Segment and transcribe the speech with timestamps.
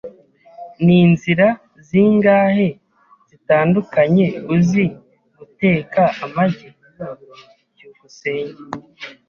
[0.83, 1.47] Ni inzira
[1.87, 2.67] zingahe
[3.29, 4.83] zitandukanye uzi
[5.37, 6.67] guteka amagi?
[7.75, 8.61] byukusenge